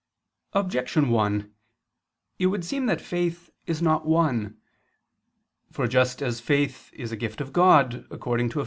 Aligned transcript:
Objection 0.53 1.09
1: 1.09 1.53
It 2.39 2.47
would 2.47 2.65
seem 2.65 2.87
that 2.87 2.99
faith 2.99 3.51
is 3.67 3.83
not 3.83 4.03
one. 4.07 4.57
For 5.71 5.87
just 5.87 6.23
as 6.23 6.39
faith 6.39 6.89
is 6.93 7.11
a 7.11 7.15
gift 7.15 7.39
of 7.39 7.53
God 7.53 8.07
according 8.09 8.49
to 8.49 8.59
Eph. 8.59 8.59